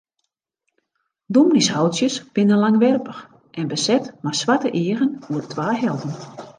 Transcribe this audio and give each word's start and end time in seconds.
Dominyshoutsjes 1.37 2.17
binne 2.39 2.59
langwerpich 2.63 3.21
en 3.61 3.71
beset 3.77 4.11
mei 4.23 4.35
swarte 4.41 4.69
eagen 4.83 5.17
oer 5.31 5.43
twa 5.55 5.67
helten. 5.81 6.13